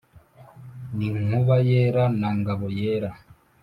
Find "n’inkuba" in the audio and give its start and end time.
0.95-1.55